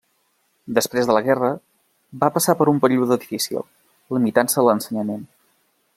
Després 0.77 1.09
de 1.09 1.15
la 1.17 1.21
guerra, 1.27 1.49
va 2.23 2.31
passar 2.37 2.57
per 2.63 2.69
un 2.73 2.79
període 2.87 3.19
difícil, 3.25 3.63
limitant-se 4.17 4.63
a 4.63 4.65
l'ensenyament. 4.69 5.25